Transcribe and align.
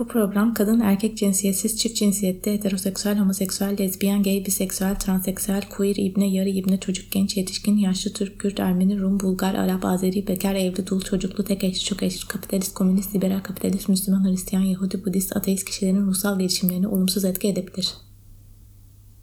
Bu 0.00 0.08
program 0.08 0.54
kadın, 0.54 0.80
erkek 0.80 1.16
cinsiyetsiz, 1.16 1.78
çift 1.78 1.96
cinsiyette, 1.96 2.52
heteroseksüel, 2.52 3.18
homoseksüel, 3.18 3.78
lezbiyen, 3.78 4.22
gay, 4.22 4.44
biseksüel, 4.46 4.94
transseksüel, 4.94 5.68
queer, 5.68 5.96
ibne, 5.96 6.30
yarı 6.30 6.48
ibne, 6.48 6.80
çocuk, 6.80 7.12
genç, 7.12 7.36
yetişkin, 7.36 7.76
yaşlı, 7.76 8.12
Türk, 8.12 8.38
Kürt, 8.38 8.60
Ermeni, 8.60 9.00
Rum, 9.00 9.20
Bulgar, 9.20 9.54
Arap, 9.54 9.84
Azeri, 9.84 10.26
bekar, 10.26 10.54
evli, 10.54 10.86
dul, 10.86 11.00
çocuklu, 11.00 11.44
tek 11.44 11.64
eşli, 11.64 11.84
çok 11.84 12.02
eşli, 12.02 12.28
kapitalist, 12.28 12.74
komünist, 12.74 13.14
liberal, 13.14 13.40
kapitalist, 13.40 13.88
Müslüman, 13.88 14.28
Hristiyan, 14.28 14.62
Yahudi, 14.62 15.04
Budist, 15.04 15.36
ateist 15.36 15.64
kişilerin 15.64 16.06
ruhsal 16.06 16.38
gelişimlerine 16.38 16.88
olumsuz 16.88 17.24
etki 17.24 17.48
edebilir. 17.48 17.94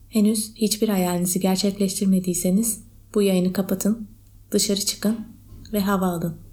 Henüz 0.10 0.56
hiçbir 0.56 0.90
hayalinizi 0.90 1.40
gerçekleştirmediyseniz 1.40 2.82
bu 3.14 3.22
yayını 3.22 3.54
kapatın, 3.54 4.08
dışarı 4.52 4.80
çıkın 4.80 5.18
ve 5.74 5.80
hava 5.80 6.06
alın. 6.06 6.47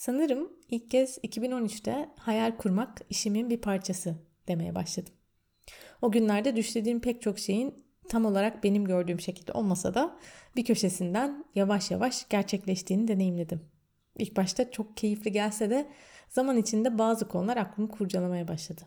Sanırım 0.00 0.52
ilk 0.68 0.90
kez 0.90 1.18
2013'te 1.18 2.08
hayal 2.18 2.56
kurmak 2.56 3.00
işimin 3.10 3.50
bir 3.50 3.60
parçası 3.60 4.14
demeye 4.48 4.74
başladım. 4.74 5.12
O 6.02 6.12
günlerde 6.12 6.56
düşlediğim 6.56 7.00
pek 7.00 7.22
çok 7.22 7.38
şeyin 7.38 7.84
tam 8.08 8.24
olarak 8.24 8.64
benim 8.64 8.84
gördüğüm 8.84 9.20
şekilde 9.20 9.52
olmasa 9.52 9.94
da 9.94 10.16
bir 10.56 10.64
köşesinden 10.64 11.44
yavaş 11.54 11.90
yavaş 11.90 12.28
gerçekleştiğini 12.28 13.08
deneyimledim. 13.08 13.60
İlk 14.18 14.36
başta 14.36 14.70
çok 14.70 14.96
keyifli 14.96 15.32
gelse 15.32 15.70
de 15.70 15.88
zaman 16.28 16.56
içinde 16.56 16.98
bazı 16.98 17.28
konular 17.28 17.56
aklımı 17.56 17.88
kurcalamaya 17.90 18.48
başladı. 18.48 18.80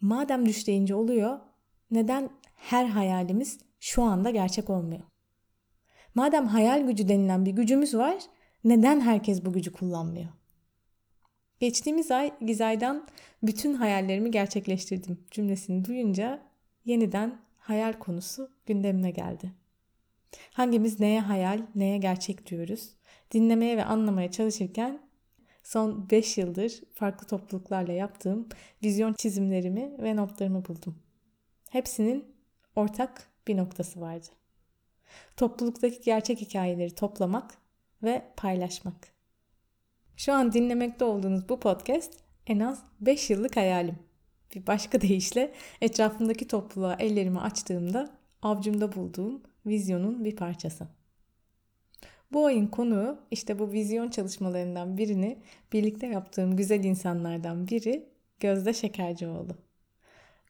Madem 0.00 0.46
düşleyince 0.46 0.94
oluyor, 0.94 1.38
neden 1.90 2.30
her 2.54 2.84
hayalimiz 2.84 3.58
şu 3.80 4.02
anda 4.02 4.30
gerçek 4.30 4.70
olmuyor? 4.70 5.02
Madem 6.14 6.46
hayal 6.46 6.86
gücü 6.86 7.08
denilen 7.08 7.46
bir 7.46 7.52
gücümüz 7.52 7.94
var, 7.94 8.18
neden 8.64 9.00
herkes 9.00 9.44
bu 9.44 9.52
gücü 9.52 9.72
kullanmıyor? 9.72 10.28
Geçtiğimiz 11.60 12.10
ay 12.10 12.32
Gizay'dan 12.40 13.06
bütün 13.42 13.74
hayallerimi 13.74 14.30
gerçekleştirdim 14.30 15.18
cümlesini 15.30 15.84
duyunca 15.84 16.42
yeniden 16.84 17.40
hayal 17.58 17.92
konusu 17.92 18.50
gündemine 18.66 19.10
geldi. 19.10 19.52
Hangimiz 20.52 21.00
neye 21.00 21.20
hayal, 21.20 21.66
neye 21.74 21.98
gerçek 21.98 22.46
diyoruz? 22.46 22.90
Dinlemeye 23.32 23.76
ve 23.76 23.84
anlamaya 23.84 24.30
çalışırken 24.30 25.00
son 25.62 26.10
5 26.10 26.38
yıldır 26.38 26.80
farklı 26.94 27.26
topluluklarla 27.26 27.92
yaptığım 27.92 28.48
vizyon 28.82 29.12
çizimlerimi 29.12 30.02
ve 30.02 30.16
notlarımı 30.16 30.64
buldum. 30.64 30.98
Hepsinin 31.70 32.24
ortak 32.76 33.30
bir 33.48 33.56
noktası 33.56 34.00
vardı. 34.00 34.26
Topluluktaki 35.36 36.00
gerçek 36.00 36.40
hikayeleri 36.40 36.94
toplamak 36.94 37.58
ve 38.02 38.22
paylaşmak. 38.36 39.08
Şu 40.16 40.32
an 40.32 40.52
dinlemekte 40.52 41.04
olduğunuz 41.04 41.48
bu 41.48 41.60
podcast 41.60 42.12
en 42.46 42.60
az 42.60 42.82
5 43.00 43.30
yıllık 43.30 43.56
hayalim. 43.56 43.98
Bir 44.54 44.66
başka 44.66 45.00
deyişle 45.00 45.52
etrafımdaki 45.80 46.48
topluluğa 46.48 46.94
ellerimi 46.94 47.40
açtığımda 47.40 48.10
avcumda 48.42 48.92
bulduğum 48.92 49.42
vizyonun 49.66 50.24
bir 50.24 50.36
parçası. 50.36 50.86
Bu 52.32 52.46
ayın 52.46 52.66
konuğu 52.66 53.18
işte 53.30 53.58
bu 53.58 53.72
vizyon 53.72 54.10
çalışmalarından 54.10 54.98
birini 54.98 55.38
birlikte 55.72 56.06
yaptığım 56.06 56.56
güzel 56.56 56.84
insanlardan 56.84 57.68
biri 57.68 58.10
Gözde 58.40 58.72
Şekercioğlu. 58.72 59.56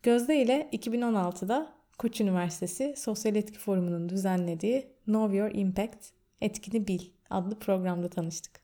Gözde 0.02 0.42
ile 0.42 0.68
2016'da 0.72 1.72
Koç 1.98 2.20
Üniversitesi 2.20 2.94
Sosyal 2.96 3.36
Etki 3.36 3.58
Forumu'nun 3.58 4.08
düzenlediği 4.08 4.86
Know 5.04 5.36
Your 5.36 5.50
Impact, 5.54 6.06
Etkini 6.40 6.88
Bil 6.88 7.00
adlı 7.31 7.59
programda 7.59 8.09
tanıştık. 8.09 8.61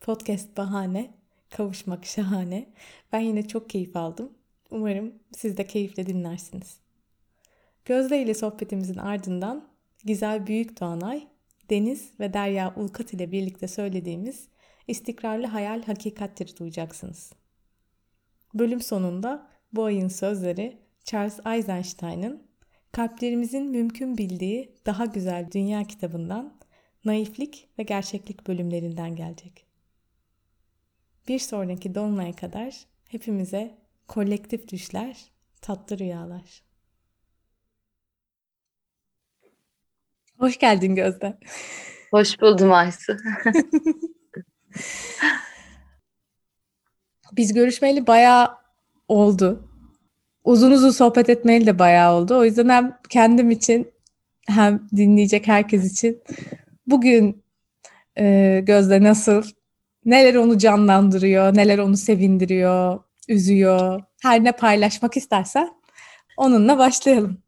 Podcast 0.00 0.56
bahane, 0.56 1.14
kavuşmak 1.50 2.04
şahane. 2.06 2.68
Ben 3.12 3.20
yine 3.20 3.48
çok 3.48 3.70
keyif 3.70 3.96
aldım. 3.96 4.32
Umarım 4.70 5.14
siz 5.36 5.56
de 5.56 5.66
keyifle 5.66 6.06
dinlersiniz. 6.06 6.78
Gözde 7.84 8.22
ile 8.22 8.34
sohbetimizin 8.34 8.96
ardından 8.96 9.68
Gizel 10.04 10.46
Büyük 10.46 10.80
Doğanay, 10.80 11.26
Deniz 11.70 12.10
ve 12.20 12.32
Derya 12.32 12.74
Ulkat 12.76 13.12
ile 13.12 13.32
birlikte 13.32 13.68
söylediğimiz 13.68 14.48
istikrarlı 14.88 15.46
hayal 15.46 15.82
hakikatleri 15.82 16.56
duyacaksınız. 16.56 17.32
Bölüm 18.54 18.80
sonunda 18.80 19.48
bu 19.72 19.84
ayın 19.84 20.08
sözleri 20.08 20.78
Charles 21.04 21.40
Eisenstein'ın 21.46 22.46
Kalplerimizin 22.92 23.70
Mümkün 23.70 24.18
Bildiği 24.18 24.74
Daha 24.86 25.04
Güzel 25.04 25.48
Dünya 25.52 25.84
kitabından 25.84 26.55
naiflik 27.06 27.68
ve 27.78 27.82
gerçeklik 27.82 28.46
bölümlerinden 28.46 29.16
gelecek. 29.16 29.66
Bir 31.28 31.38
sonraki 31.38 31.94
dolunaya 31.94 32.36
kadar 32.36 32.86
hepimize 33.08 33.78
kolektif 34.08 34.68
düşler, 34.68 35.24
tatlı 35.60 35.98
rüyalar. 35.98 36.62
Hoş 40.38 40.58
geldin 40.58 40.94
Gözde. 40.94 41.38
Hoş 42.10 42.40
buldum 42.40 42.72
Aysu. 42.72 43.16
Biz 47.32 47.52
görüşmeli 47.52 48.06
bayağı 48.06 48.48
oldu. 49.08 49.70
Uzun 50.44 50.70
uzun 50.70 50.90
sohbet 50.90 51.28
etmeli 51.28 51.66
de 51.66 51.78
bayağı 51.78 52.14
oldu. 52.14 52.38
O 52.38 52.44
yüzden 52.44 52.68
hem 52.68 52.98
kendim 53.08 53.50
için 53.50 53.92
hem 54.48 54.88
dinleyecek 54.96 55.48
herkes 55.48 55.92
için 55.92 56.22
bugün 56.86 57.44
e, 58.18 58.60
Gözde 58.66 59.02
nasıl, 59.02 59.42
neler 60.04 60.34
onu 60.34 60.58
canlandırıyor, 60.58 61.56
neler 61.56 61.78
onu 61.78 61.96
sevindiriyor, 61.96 63.00
üzüyor, 63.28 64.02
her 64.22 64.44
ne 64.44 64.52
paylaşmak 64.52 65.16
istersen 65.16 65.70
onunla 66.36 66.78
başlayalım. 66.78 67.42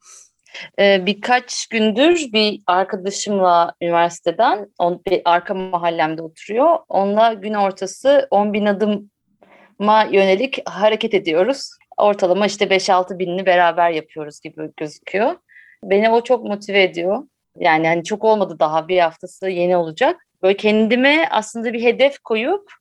Ee, 0.79 1.07
birkaç 1.07 1.67
gündür 1.67 2.33
bir 2.33 2.61
arkadaşımla 2.67 3.75
üniversiteden, 3.83 4.73
on, 4.79 5.03
bir 5.07 5.23
arka 5.25 5.55
mahallemde 5.55 6.23
oturuyor. 6.23 6.79
Onunla 6.89 7.33
gün 7.33 7.55
ortası 7.55 8.29
10 8.31 8.53
bin 8.53 8.67
adıma 8.67 10.05
yönelik 10.13 10.69
hareket 10.69 11.15
ediyoruz. 11.15 11.71
Ortalama 11.97 12.47
işte 12.47 12.65
5-6 12.65 13.19
binini 13.19 13.47
beraber 13.47 13.91
yapıyoruz 13.91 14.41
gibi 14.41 14.71
gözüküyor. 14.77 15.37
Beni 15.85 16.11
o 16.11 16.25
çok 16.25 16.45
motive 16.45 16.83
ediyor. 16.83 17.23
Yani 17.61 17.87
hani 17.87 18.05
çok 18.05 18.25
olmadı 18.25 18.57
daha 18.59 18.89
bir 18.89 18.99
haftası 18.99 19.49
yeni 19.49 19.77
olacak. 19.77 20.27
Böyle 20.43 20.57
kendime 20.57 21.29
aslında 21.31 21.73
bir 21.73 21.83
hedef 21.83 22.19
koyup 22.19 22.73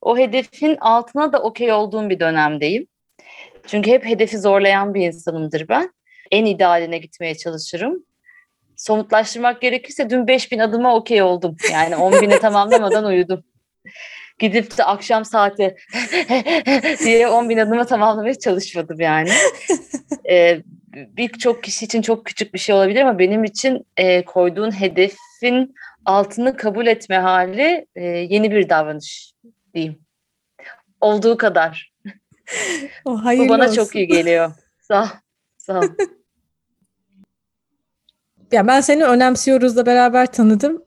o 0.00 0.18
hedefin 0.18 0.76
altına 0.80 1.32
da 1.32 1.42
okey 1.42 1.72
olduğum 1.72 2.10
bir 2.10 2.20
dönemdeyim. 2.20 2.86
Çünkü 3.66 3.90
hep 3.90 4.06
hedefi 4.06 4.38
zorlayan 4.38 4.94
bir 4.94 5.06
insanımdır 5.06 5.68
ben. 5.68 5.92
En 6.30 6.44
idealine 6.44 6.98
gitmeye 6.98 7.34
çalışırım. 7.34 8.04
Somutlaştırmak 8.76 9.60
gerekirse 9.60 10.10
dün 10.10 10.26
5000 10.26 10.58
adıma 10.58 10.94
okey 10.94 11.22
oldum. 11.22 11.56
Yani 11.72 11.96
10 11.96 12.12
bini 12.12 12.38
tamamlamadan 12.40 13.04
uyudum. 13.04 13.44
Gidip 14.38 14.78
de 14.78 14.84
akşam 14.84 15.24
saati 15.24 15.76
diye 17.04 17.28
10 17.28 17.48
bin 17.48 17.58
adıma 17.58 17.86
tamamlamaya 17.86 18.38
çalışmadım 18.38 19.00
yani. 19.00 19.30
ee, 20.30 20.62
birçok 20.94 21.64
kişi 21.64 21.84
için 21.84 22.02
çok 22.02 22.26
küçük 22.26 22.54
bir 22.54 22.58
şey 22.58 22.74
olabilir 22.74 23.00
ama 23.00 23.18
benim 23.18 23.44
için 23.44 23.86
e, 23.96 24.24
koyduğun 24.24 24.80
hedefin 24.80 25.74
altını 26.04 26.56
kabul 26.56 26.86
etme 26.86 27.16
hali 27.16 27.86
e, 27.94 28.04
yeni 28.04 28.50
bir 28.50 28.68
davranış 28.68 29.32
diyeyim. 29.74 29.98
Olduğu 31.00 31.36
kadar. 31.36 31.94
O 33.04 33.12
Bu 33.16 33.48
bana 33.48 33.64
olsun. 33.64 33.74
çok 33.74 33.96
iyi 33.96 34.06
geliyor. 34.06 34.52
Sağ, 34.80 35.08
sağ 35.58 35.80
ol. 35.80 35.84
ya 38.52 38.66
ben 38.66 38.80
seni 38.80 39.04
önemsiyoruzla 39.04 39.86
beraber 39.86 40.32
tanıdım. 40.32 40.84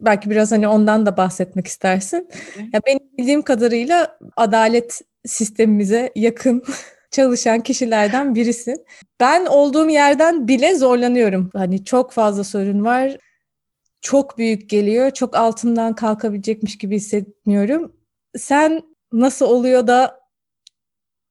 Belki 0.00 0.30
biraz 0.30 0.52
hani 0.52 0.68
ondan 0.68 1.06
da 1.06 1.16
bahsetmek 1.16 1.66
istersin. 1.66 2.28
Ya 2.72 2.80
benim 2.86 3.00
bildiğim 3.18 3.42
kadarıyla 3.42 4.18
adalet 4.36 5.00
sistemimize 5.26 6.12
yakın 6.14 6.64
çalışan 7.10 7.60
kişilerden 7.60 8.34
birisi. 8.34 8.76
Ben 9.20 9.46
olduğum 9.46 9.88
yerden 9.88 10.48
bile 10.48 10.74
zorlanıyorum. 10.74 11.50
Hani 11.52 11.84
çok 11.84 12.12
fazla 12.12 12.44
sorun 12.44 12.84
var. 12.84 13.16
Çok 14.00 14.38
büyük 14.38 14.70
geliyor. 14.70 15.10
Çok 15.10 15.36
altından 15.36 15.94
kalkabilecekmiş 15.94 16.78
gibi 16.78 16.96
hissetmiyorum. 16.96 17.92
Sen 18.36 18.82
nasıl 19.12 19.46
oluyor 19.46 19.86
da 19.86 20.20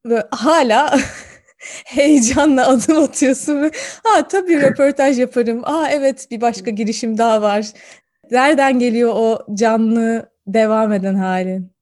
böyle 0.05 0.27
hala 0.31 0.99
heyecanla 1.85 2.67
adım 2.67 3.03
atıyorsun 3.03 3.61
ve 3.63 3.71
ha 4.03 4.27
tabii 4.27 4.61
röportaj 4.61 5.19
yaparım. 5.19 5.61
Aa 5.63 5.89
evet 5.91 6.27
bir 6.31 6.41
başka 6.41 6.71
girişim 6.71 7.17
daha 7.17 7.41
var. 7.41 7.67
Nereden 8.31 8.79
geliyor 8.79 9.13
o 9.15 9.45
canlı 9.55 10.31
devam 10.47 10.93
eden 10.93 11.15
halin? 11.15 11.76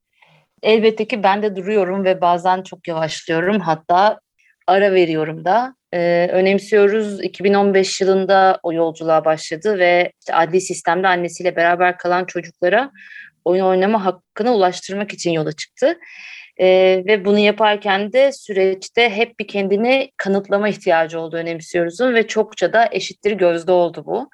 Elbette 0.66 1.08
ki 1.08 1.24
ben 1.24 1.44
de 1.44 1.56
duruyorum 1.56 2.06
ve 2.06 2.22
bazen 2.22 2.64
çok 2.64 2.88
yavaşlıyorum. 2.88 3.60
Hatta 3.60 4.20
ara 4.68 4.94
veriyorum 4.94 5.46
da. 5.46 5.76
Ee, 5.94 6.30
önemsiyoruz 6.32 7.24
2015 7.24 8.02
yılında 8.02 8.60
o 8.64 8.74
yolculuğa 8.74 9.26
başladı 9.26 9.80
ve 9.80 10.12
işte 10.20 10.36
adli 10.36 10.62
sistemde 10.62 11.08
annesiyle 11.08 11.56
beraber 11.56 11.98
kalan 11.98 12.26
çocuklara 12.26 12.92
oyun 13.46 13.66
oynama 13.66 14.06
hakkına 14.06 14.54
ulaştırmak 14.56 15.14
için 15.14 15.32
yola 15.32 15.52
çıktı. 15.52 15.98
E, 16.58 16.68
ve 17.08 17.26
bunu 17.26 17.40
yaparken 17.40 18.14
de 18.14 18.32
süreçte 18.32 19.10
hep 19.10 19.40
bir 19.40 19.48
kendini 19.48 20.12
kanıtlama 20.18 20.70
ihtiyacı 20.70 21.20
olduğu 21.20 21.38
önemsiyoruzun 21.38 22.14
ve 22.14 22.28
çokça 22.28 22.74
da 22.74 22.90
eşittir 22.92 23.32
gözde 23.32 23.72
oldu 23.72 24.04
bu. 24.06 24.30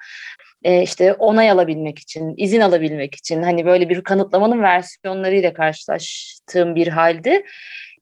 E, 0.64 0.82
işte 0.82 1.12
onay 1.12 1.50
alabilmek 1.50 1.98
için, 1.98 2.34
izin 2.36 2.60
alabilmek 2.60 3.14
için 3.14 3.42
hani 3.42 3.66
böyle 3.66 3.88
bir 3.88 4.02
kanıtlamanın 4.02 4.62
versiyonlarıyla 4.62 5.52
karşılaştığım 5.52 6.74
bir 6.74 6.88
haldi. 6.88 7.44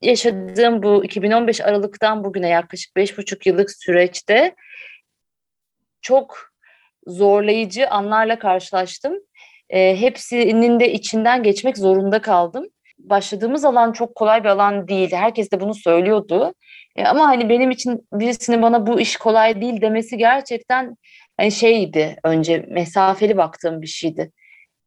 Yaşadığım 0.02 0.82
bu 0.82 1.04
2015 1.04 1.60
Aralık'tan 1.60 2.24
bugüne 2.24 2.48
yaklaşık 2.48 2.96
5,5 2.96 3.48
yıllık 3.48 3.70
süreçte 3.70 4.54
çok 6.00 6.38
zorlayıcı 7.06 7.88
anlarla 7.88 8.38
karşılaştım. 8.38 9.14
E, 9.70 10.00
hepsinin 10.00 10.80
de 10.80 10.92
içinden 10.92 11.42
geçmek 11.42 11.78
zorunda 11.78 12.22
kaldım. 12.22 12.66
Başladığımız 12.98 13.64
alan 13.64 13.92
çok 13.92 14.14
kolay 14.14 14.44
bir 14.44 14.48
alan 14.48 14.88
değil. 14.88 15.12
Herkes 15.12 15.50
de 15.50 15.60
bunu 15.60 15.74
söylüyordu. 15.74 16.54
E, 16.96 17.04
ama 17.04 17.28
hani 17.28 17.48
benim 17.48 17.70
için 17.70 18.08
birisinin 18.12 18.62
bana 18.62 18.86
bu 18.86 19.00
iş 19.00 19.16
kolay 19.16 19.60
değil 19.60 19.80
demesi 19.80 20.16
gerçekten 20.16 20.96
hani 21.40 21.52
şeydi 21.52 22.16
önce 22.24 22.66
mesafeli 22.68 23.36
baktığım 23.36 23.82
bir 23.82 23.86
şeydi. 23.86 24.32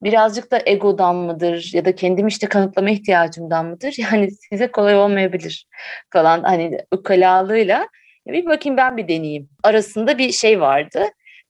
Birazcık 0.03 0.51
da 0.51 0.61
egodan 0.65 1.15
mıdır 1.15 1.71
ya 1.73 1.85
da 1.85 1.95
kendimi 1.95 2.29
işte 2.29 2.47
kanıtlama 2.47 2.89
ihtiyacımdan 2.89 3.65
mıdır? 3.65 3.95
Yani 4.11 4.31
size 4.31 4.71
kolay 4.71 4.95
olmayabilir 4.95 5.67
falan 6.09 6.43
hani 6.43 6.77
ukalalığıyla 6.91 7.87
bir 8.27 8.45
bakayım 8.45 8.77
ben 8.77 8.97
bir 8.97 9.07
deneyeyim 9.07 9.49
arasında 9.63 10.17
bir 10.17 10.31
şey 10.31 10.61
vardı. 10.61 11.05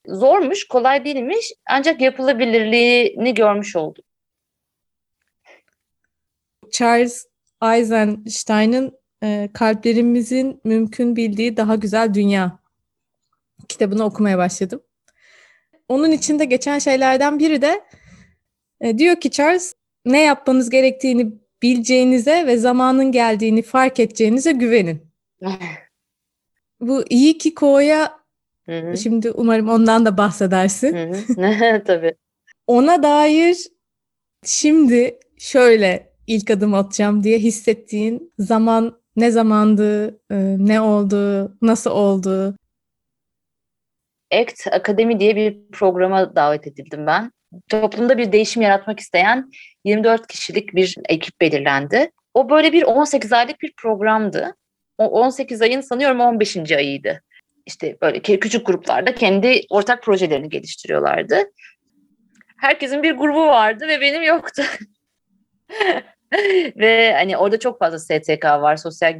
Zormuş, 0.06 0.68
kolay 0.68 1.04
değilmiş 1.04 1.52
ancak 1.70 2.00
yapılabilirliğini 2.00 3.34
görmüş 3.34 3.76
oldum. 3.76 4.04
Charles 6.72 7.26
Eisenstein'ın 7.62 8.98
e, 9.22 9.48
Kalplerimizin 9.54 10.60
Mümkün 10.64 11.16
Bildiği 11.16 11.56
Daha 11.56 11.74
Güzel 11.74 12.14
Dünya 12.14 12.58
kitabını 13.68 14.04
okumaya 14.04 14.38
başladım. 14.38 14.82
Onun 15.88 16.10
içinde 16.10 16.44
geçen 16.44 16.78
şeylerden 16.78 17.38
biri 17.38 17.62
de 17.62 17.84
e, 18.80 18.98
diyor 18.98 19.16
ki 19.16 19.30
Charles 19.30 19.74
ne 20.04 20.22
yapmanız 20.22 20.70
gerektiğini 20.70 21.32
bileceğinize 21.62 22.46
ve 22.46 22.56
zamanın 22.56 23.12
geldiğini 23.12 23.62
fark 23.62 24.00
edeceğinize 24.00 24.52
güvenin. 24.52 25.02
Bu 26.80 27.04
iyi 27.10 27.38
ki 27.38 27.54
Ko'ya 27.54 28.24
şimdi 29.02 29.30
umarım 29.30 29.68
ondan 29.68 30.06
da 30.06 30.18
bahsedersin. 30.18 31.16
Tabii. 31.86 32.14
Ona 32.66 33.02
dair 33.02 33.56
şimdi 34.44 35.18
şöyle 35.38 36.12
ilk 36.26 36.50
adım 36.50 36.74
atacağım 36.74 37.24
diye 37.24 37.38
hissettiğin 37.38 38.32
zaman 38.38 38.98
ne 39.16 39.30
zamandı, 39.30 40.06
e, 40.30 40.56
ne 40.58 40.80
oldu, 40.80 41.52
nasıl 41.62 41.90
oldu? 41.90 42.56
ACT 44.40 44.66
Akademi 44.72 45.20
diye 45.20 45.36
bir 45.36 45.58
programa 45.72 46.36
davet 46.36 46.66
edildim 46.66 47.06
ben. 47.06 47.32
Toplumda 47.68 48.18
bir 48.18 48.32
değişim 48.32 48.62
yaratmak 48.62 49.00
isteyen 49.00 49.50
24 49.84 50.26
kişilik 50.26 50.74
bir 50.74 50.96
ekip 51.08 51.40
belirlendi. 51.40 52.10
O 52.34 52.50
böyle 52.50 52.72
bir 52.72 52.82
18 52.82 53.32
aylık 53.32 53.60
bir 53.60 53.72
programdı. 53.76 54.54
O 54.98 55.04
18 55.04 55.62
ayın 55.62 55.80
sanıyorum 55.80 56.20
15. 56.20 56.72
ayıydı. 56.72 57.20
İşte 57.66 57.96
böyle 58.02 58.20
küçük 58.20 58.66
gruplarda 58.66 59.14
kendi 59.14 59.60
ortak 59.70 60.02
projelerini 60.02 60.48
geliştiriyorlardı. 60.48 61.36
Herkesin 62.60 63.02
bir 63.02 63.12
grubu 63.12 63.46
vardı 63.46 63.88
ve 63.88 64.00
benim 64.00 64.22
yoktu. 64.22 64.62
ve 66.76 67.14
hani 67.14 67.36
orada 67.36 67.58
çok 67.58 67.78
fazla 67.78 67.98
STK 67.98 68.44
var, 68.44 68.76
sosyal 68.76 69.12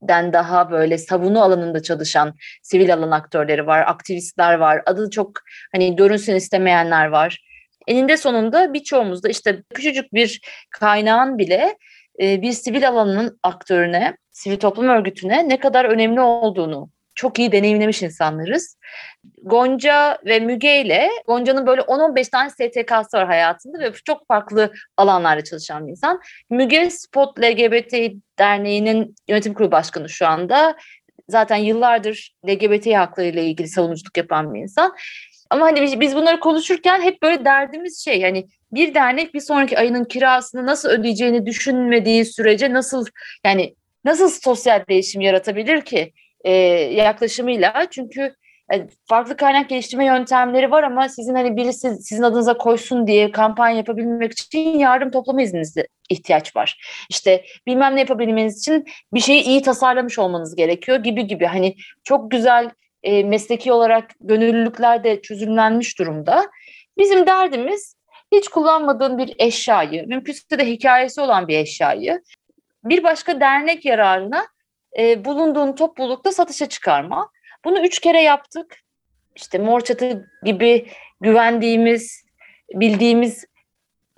girişimden 0.00 0.32
daha 0.32 0.70
böyle 0.70 0.98
savunu 0.98 1.42
alanında 1.42 1.82
çalışan 1.82 2.34
sivil 2.62 2.94
alan 2.94 3.10
aktörleri 3.10 3.66
var, 3.66 3.84
aktivistler 3.86 4.54
var. 4.54 4.82
Adı 4.86 5.10
çok 5.10 5.32
hani 5.72 5.96
görünsün 5.96 6.34
istemeyenler 6.34 7.06
var. 7.06 7.38
Eninde 7.86 8.16
sonunda 8.16 8.72
birçoğumuzda 8.72 9.28
işte 9.28 9.62
küçücük 9.74 10.12
bir 10.14 10.40
kaynağın 10.70 11.38
bile 11.38 11.76
bir 12.18 12.52
sivil 12.52 12.88
alanın 12.88 13.38
aktörüne, 13.42 14.16
sivil 14.30 14.56
toplum 14.58 14.88
örgütüne 14.88 15.48
ne 15.48 15.58
kadar 15.58 15.84
önemli 15.84 16.20
olduğunu 16.20 16.90
çok 17.20 17.38
iyi 17.38 17.52
deneyimlemiş 17.52 18.02
insanlarız. 18.02 18.76
Gonca 19.42 20.18
ve 20.26 20.40
Müge 20.40 20.80
ile 20.80 21.10
Gonca'nın 21.26 21.66
böyle 21.66 21.80
10-15 21.80 22.30
tane 22.30 22.50
STK'sı 22.50 23.16
var 23.16 23.26
hayatında 23.26 23.78
ve 23.78 23.92
çok 24.04 24.26
farklı 24.26 24.72
alanlarda 24.96 25.44
çalışan 25.44 25.86
bir 25.86 25.90
insan. 25.90 26.20
Müge 26.50 26.90
Spot 26.90 27.38
LGBT 27.40 27.94
Derneği'nin 28.38 29.14
yönetim 29.28 29.54
kurulu 29.54 29.72
başkanı 29.72 30.08
şu 30.08 30.26
anda. 30.26 30.76
Zaten 31.28 31.56
yıllardır 31.56 32.34
LGBT 32.48 32.86
hakları 32.86 33.26
ile 33.26 33.44
ilgili 33.44 33.68
savunuculuk 33.68 34.16
yapan 34.16 34.54
bir 34.54 34.60
insan. 34.60 34.96
Ama 35.50 35.66
hani 35.66 36.00
biz 36.00 36.16
bunları 36.16 36.40
konuşurken 36.40 37.02
hep 37.02 37.22
böyle 37.22 37.44
derdimiz 37.44 38.04
şey 38.04 38.22
hani 38.22 38.46
bir 38.72 38.94
dernek 38.94 39.34
bir 39.34 39.40
sonraki 39.40 39.78
ayının 39.78 40.04
kirasını 40.04 40.66
nasıl 40.66 40.88
ödeyeceğini 40.88 41.46
düşünmediği 41.46 42.24
sürece 42.24 42.72
nasıl 42.72 43.06
yani 43.44 43.74
nasıl 44.04 44.30
sosyal 44.30 44.84
değişim 44.88 45.20
yaratabilir 45.20 45.80
ki? 45.80 46.12
E, 46.44 46.52
yaklaşımıyla. 46.92 47.86
Çünkü 47.90 48.34
yani 48.72 48.86
farklı 49.08 49.36
kaynak 49.36 49.68
geliştirme 49.68 50.04
yöntemleri 50.04 50.70
var 50.70 50.82
ama 50.82 51.08
sizin 51.08 51.34
hani 51.34 51.56
birisi 51.56 51.96
sizin 51.96 52.22
adınıza 52.22 52.56
koysun 52.56 53.06
diye 53.06 53.32
kampanya 53.32 53.76
yapabilmek 53.76 54.32
için 54.32 54.78
yardım 54.78 55.10
toplama 55.10 55.42
izninize 55.42 55.86
ihtiyaç 56.08 56.56
var. 56.56 56.80
İşte 57.10 57.44
bilmem 57.66 57.96
ne 57.96 58.00
yapabilmeniz 58.00 58.58
için 58.58 58.84
bir 59.14 59.20
şeyi 59.20 59.42
iyi 59.42 59.62
tasarlamış 59.62 60.18
olmanız 60.18 60.56
gerekiyor 60.56 60.98
gibi 60.98 61.26
gibi. 61.26 61.46
Hani 61.46 61.74
çok 62.04 62.30
güzel 62.30 62.70
e, 63.02 63.24
mesleki 63.24 63.72
olarak 63.72 64.10
gönüllülükler 64.20 65.04
de 65.04 65.22
çözümlenmiş 65.22 65.98
durumda. 65.98 66.50
Bizim 66.98 67.26
derdimiz 67.26 67.94
hiç 68.32 68.48
kullanmadığın 68.48 69.18
bir 69.18 69.34
eşyayı, 69.38 70.06
mümkünse 70.06 70.58
de 70.58 70.66
hikayesi 70.66 71.20
olan 71.20 71.48
bir 71.48 71.58
eşyayı 71.58 72.20
bir 72.84 73.02
başka 73.02 73.40
dernek 73.40 73.84
yararına 73.84 74.46
e, 74.98 75.24
bulunduğun 75.24 75.72
toplulukta 75.72 76.32
satışa 76.32 76.68
çıkarma. 76.68 77.30
Bunu 77.64 77.86
üç 77.86 77.98
kere 77.98 78.22
yaptık. 78.22 78.76
İşte 79.36 79.58
Mor 79.58 79.80
Çatı 79.80 80.30
gibi 80.44 80.86
güvendiğimiz, 81.20 82.24
bildiğimiz 82.74 83.44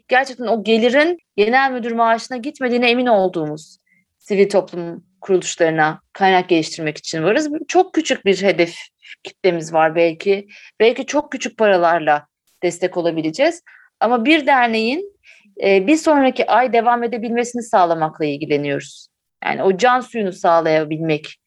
gerçekten 0.08 0.46
o 0.46 0.64
gelirin 0.64 1.18
genel 1.36 1.72
müdür 1.72 1.92
maaşına 1.92 2.36
gitmediğine 2.36 2.90
emin 2.90 3.06
olduğumuz 3.06 3.78
sivil 4.18 4.48
toplum 4.48 5.04
kuruluşlarına 5.20 6.00
kaynak 6.12 6.48
geliştirmek 6.48 6.98
için 6.98 7.22
varız. 7.22 7.50
Çok 7.68 7.94
küçük 7.94 8.24
bir 8.24 8.42
hedef 8.42 8.74
kitlemiz 9.22 9.72
var 9.72 9.94
belki. 9.94 10.48
Belki 10.80 11.06
çok 11.06 11.32
küçük 11.32 11.58
paralarla 11.58 12.26
destek 12.62 12.96
olabileceğiz. 12.96 13.62
Ama 14.00 14.24
bir 14.24 14.46
derneğin 14.46 15.12
bir 15.60 15.96
sonraki 15.96 16.46
ay 16.46 16.72
devam 16.72 17.02
edebilmesini 17.02 17.62
sağlamakla 17.62 18.24
ilgileniyoruz. 18.24 19.11
Yani 19.44 19.62
o 19.62 19.76
can 19.76 20.00
suyunu 20.00 20.32
sağlayabilmek 20.32 21.42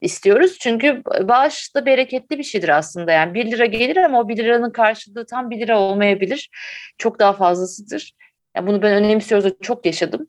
istiyoruz. 0.00 0.58
Çünkü 0.60 1.02
bağış 1.22 1.74
da 1.74 1.86
bereketli 1.86 2.38
bir 2.38 2.42
şeydir 2.42 2.68
aslında. 2.68 3.12
Yani 3.12 3.34
1 3.34 3.50
lira 3.50 3.66
gelir 3.66 3.96
ama 3.96 4.20
o 4.20 4.28
1 4.28 4.36
liranın 4.36 4.70
karşılığı 4.70 5.26
tam 5.26 5.50
1 5.50 5.60
lira 5.60 5.80
olmayabilir. 5.80 6.50
Çok 6.98 7.18
daha 7.18 7.32
fazlasıdır. 7.32 8.12
Yani 8.56 8.66
bunu 8.66 8.82
ben 8.82 8.92
önemsiyoruz. 8.92 9.52
Çok 9.62 9.86
yaşadım. 9.86 10.26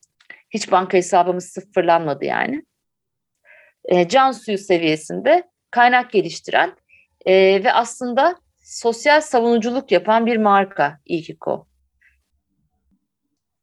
Hiç 0.50 0.72
banka 0.72 0.98
hesabımız 0.98 1.46
sıfırlanmadı 1.46 2.26
yani. 2.26 2.64
E, 3.86 4.08
can 4.08 4.32
suyu 4.32 4.58
seviyesinde 4.58 5.44
kaynak 5.72 6.12
geliştiren 6.12 6.74
e, 7.26 7.64
ve 7.64 7.74
aslında 7.74 8.36
sosyal 8.60 9.22
savunuculuk 9.22 9.92
yapan 9.92 10.26
bir 10.26 10.38
marka 10.38 11.00
İKİKO. 11.06 11.68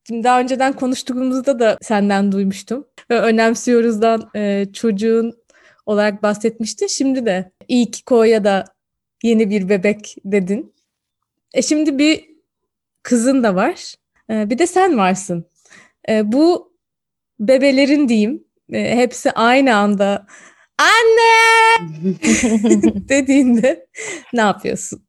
Şimdi 0.08 0.24
daha 0.24 0.40
önceden 0.40 0.72
konuştuğumuzda 0.72 1.58
da 1.58 1.78
senden 1.82 2.32
duymuştum. 2.32 2.86
Önemsiyoruzdan 3.08 4.30
e, 4.36 4.66
çocuğun 4.72 5.32
olarak 5.86 6.22
bahsetmiştin. 6.22 6.86
Şimdi 6.86 7.26
de 7.26 7.52
iyi 7.68 7.90
ki 7.90 8.04
Ko'ya 8.04 8.44
da 8.44 8.64
yeni 9.22 9.50
bir 9.50 9.68
bebek 9.68 10.16
dedin. 10.24 10.74
E 11.54 11.62
şimdi 11.62 11.98
bir 11.98 12.24
kızın 13.02 13.42
da 13.42 13.54
var. 13.54 13.94
E, 14.30 14.50
bir 14.50 14.58
de 14.58 14.66
sen 14.66 14.98
varsın. 14.98 15.50
E, 16.08 16.32
bu 16.32 16.72
bebelerin 17.40 18.08
diyeyim 18.08 18.44
e, 18.72 18.96
hepsi 18.96 19.30
aynı 19.30 19.76
anda 19.76 20.26
anne 20.78 21.88
dediğinde 23.08 23.86
ne 24.32 24.40
yapıyorsun? 24.40 25.02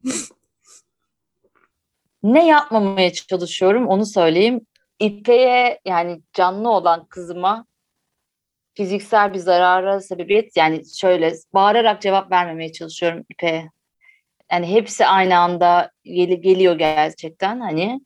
ne 2.24 2.48
yapmamaya 2.48 3.14
çalışıyorum 3.14 3.88
onu 3.88 4.06
söyleyeyim. 4.06 4.62
İpe'ye 5.00 5.80
yani 5.86 6.22
canlı 6.34 6.70
olan 6.70 7.06
kızıma 7.06 7.66
fiziksel 8.74 9.34
bir 9.34 9.40
zarara 9.40 10.00
sebebiyet 10.02 10.58
yani 10.58 10.82
şöyle 10.96 11.34
bağırarak 11.54 12.02
cevap 12.02 12.32
vermemeye 12.32 12.72
çalışıyorum 12.72 13.26
İpe'ye. 13.30 13.70
Yani 14.52 14.68
hepsi 14.68 15.06
aynı 15.06 15.38
anda 15.38 15.92
gel 16.04 16.42
geliyor 16.42 16.78
gerçekten 16.78 17.60
hani 17.60 18.02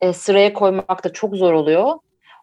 e, 0.00 0.12
sıraya 0.12 0.52
koymak 0.52 1.04
da 1.04 1.12
çok 1.12 1.36
zor 1.36 1.52
oluyor. 1.52 1.98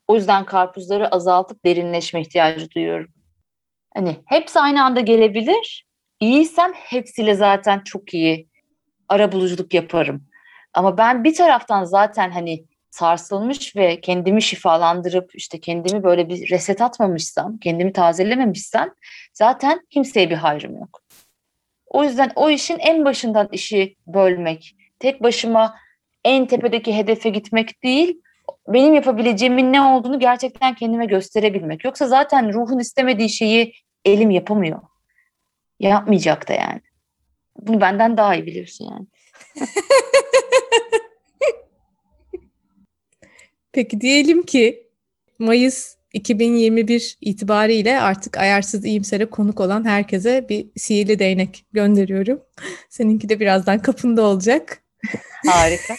O 0.07 0.15
yüzden 0.15 0.45
karpuzları 0.45 1.07
azaltıp 1.07 1.65
derinleşme 1.65 2.21
ihtiyacı 2.21 2.71
duyuyorum. 2.71 3.11
Hani 3.93 4.17
hepsi 4.25 4.59
aynı 4.59 4.83
anda 4.83 4.99
gelebilir. 4.99 5.85
İyiysem 6.19 6.73
hepsiyle 6.73 7.33
zaten 7.33 7.79
çok 7.79 8.13
iyi 8.13 8.49
ara 9.09 9.31
buluculuk 9.31 9.73
yaparım. 9.73 10.23
Ama 10.73 10.97
ben 10.97 11.23
bir 11.23 11.35
taraftan 11.35 11.83
zaten 11.83 12.31
hani 12.31 12.65
sarsılmış 12.91 13.75
ve 13.75 14.01
kendimi 14.01 14.41
şifalandırıp 14.41 15.35
işte 15.35 15.59
kendimi 15.59 16.03
böyle 16.03 16.29
bir 16.29 16.49
reset 16.49 16.81
atmamışsam, 16.81 17.57
kendimi 17.57 17.93
tazelememişsem 17.93 18.89
zaten 19.33 19.81
kimseye 19.89 20.29
bir 20.29 20.35
hayrım 20.35 20.77
yok. 20.77 21.01
O 21.87 22.03
yüzden 22.03 22.31
o 22.35 22.49
işin 22.49 22.79
en 22.79 23.05
başından 23.05 23.49
işi 23.51 23.95
bölmek, 24.07 24.75
tek 24.99 25.23
başıma 25.23 25.75
en 26.25 26.45
tepedeki 26.45 26.97
hedefe 26.97 27.29
gitmek 27.29 27.83
değil, 27.83 28.21
benim 28.67 28.93
yapabileceğimin 28.93 29.73
ne 29.73 29.81
olduğunu 29.81 30.19
gerçekten 30.19 30.75
kendime 30.75 31.05
gösterebilmek. 31.05 31.85
Yoksa 31.85 32.07
zaten 32.07 32.53
ruhun 32.53 32.79
istemediği 32.79 33.29
şeyi 33.29 33.73
elim 34.05 34.29
yapamıyor. 34.29 34.81
Yapmayacak 35.79 36.49
da 36.49 36.53
yani. 36.53 36.81
Bunu 37.59 37.81
benden 37.81 38.17
daha 38.17 38.35
iyi 38.35 38.45
biliyorsun 38.45 38.85
yani. 38.91 39.07
Peki 43.79 44.01
diyelim 44.01 44.43
ki 44.43 44.87
Mayıs 45.39 45.95
2021 46.13 47.17
itibariyle 47.21 48.01
artık 48.01 48.37
ayarsız 48.37 48.85
iyimsere 48.85 49.25
konuk 49.25 49.59
olan 49.59 49.85
herkese 49.85 50.49
bir 50.49 50.67
sihirli 50.75 51.19
değnek 51.19 51.65
gönderiyorum. 51.71 52.41
Seninki 52.89 53.29
de 53.29 53.39
birazdan 53.39 53.81
kapında 53.81 54.21
olacak. 54.21 54.83
Harika. 55.47 55.95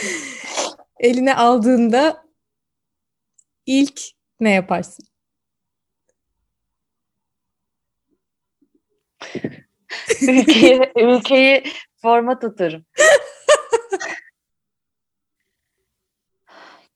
Eline 1.00 1.34
aldığında 1.34 2.24
ilk 3.66 4.00
ne 4.40 4.50
yaparsın? 4.50 5.06
ülkeyi, 10.22 10.80
ülkeyi 10.96 11.64
forma 12.02 12.38
tutarım. 12.38 12.84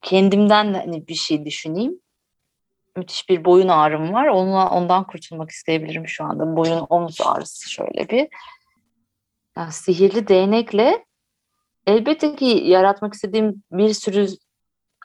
Kendimden 0.05 0.75
de 0.75 0.79
hani 0.79 1.09
bir 1.09 1.15
şey 1.15 1.45
düşüneyim. 1.45 2.01
Müthiş 2.97 3.29
bir 3.29 3.45
boyun 3.45 3.69
ağrım 3.69 4.13
var. 4.13 4.27
Onunla, 4.27 4.71
ondan 4.71 5.07
kurtulmak 5.07 5.51
isteyebilirim 5.51 6.09
şu 6.09 6.25
anda. 6.25 6.57
Boyun 6.57 6.87
omuz 6.91 7.21
ağrısı 7.21 7.71
şöyle 7.71 8.09
bir. 8.09 8.29
Yani 9.57 9.73
sihirli 9.73 10.29
değnekle 10.29 11.05
elbette 11.87 12.37
ki 12.37 12.45
yaratmak 12.45 13.15
istediğim 13.15 13.63
bir 13.73 13.95
sürü 13.95 14.27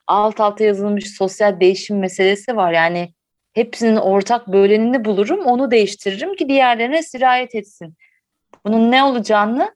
alt 0.07 0.39
alta 0.39 0.63
yazılmış 0.63 1.15
sosyal 1.17 1.59
değişim 1.59 1.99
meselesi 1.99 2.55
var. 2.55 2.71
Yani 2.71 3.13
hepsinin 3.53 3.95
ortak 3.95 4.47
bölenini 4.47 5.05
bulurum, 5.05 5.45
onu 5.45 5.71
değiştiririm 5.71 6.35
ki 6.35 6.49
diğerlerine 6.49 7.03
sirayet 7.03 7.55
etsin. 7.55 7.95
Bunun 8.65 8.91
ne 8.91 9.03
olacağını 9.03 9.75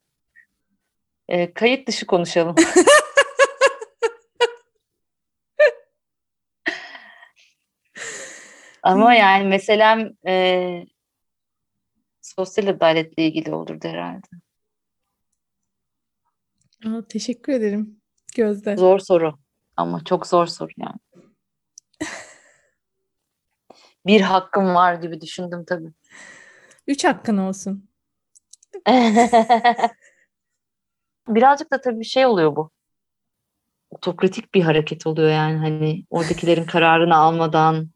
e, 1.27 1.53
kayıt 1.53 1.87
dışı 1.87 2.05
konuşalım. 2.05 2.55
Ama 8.83 9.13
yani 9.13 9.47
mesela 9.47 10.09
e, 10.27 10.85
sosyal 12.21 12.67
adaletle 12.67 13.23
ilgili 13.23 13.55
olurdu 13.55 13.87
herhalde. 13.87 14.27
Aa, 16.85 17.01
teşekkür 17.09 17.53
ederim 17.53 18.01
Gözde. 18.35 18.77
Zor 18.77 18.99
soru 18.99 19.33
ama 19.77 20.03
çok 20.03 20.27
zor 20.27 20.45
soru 20.45 20.71
yani. 20.77 20.99
Bir 24.05 24.21
hakkım 24.21 24.75
var 24.75 24.93
gibi 24.93 25.21
düşündüm 25.21 25.65
tabii. 25.67 25.93
Üç 26.87 27.03
hakkın 27.05 27.37
olsun. 27.37 27.89
Birazcık 31.27 31.71
da 31.71 31.81
tabii 31.81 32.05
şey 32.05 32.25
oluyor 32.25 32.55
bu. 32.55 32.71
Otokratik 33.89 34.53
bir 34.53 34.61
hareket 34.61 35.07
oluyor 35.07 35.29
yani 35.29 35.57
hani 35.57 36.05
oradakilerin 36.09 36.65
kararını 36.65 37.15
almadan 37.15 37.92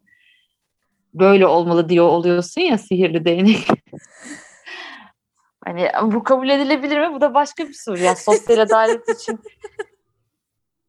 böyle 1.19 1.47
olmalı 1.47 1.89
diyor 1.89 2.07
oluyorsun 2.07 2.61
ya 2.61 2.77
sihirli 2.77 3.25
değnek. 3.25 3.67
hani 5.65 5.91
bu 6.03 6.23
kabul 6.23 6.49
edilebilir 6.49 6.99
mi? 6.99 7.13
Bu 7.13 7.21
da 7.21 7.33
başka 7.33 7.67
bir 7.67 7.73
soru. 7.73 7.99
Yani 7.99 8.17
sosyal 8.17 8.57
adalet 8.57 9.09
için 9.09 9.39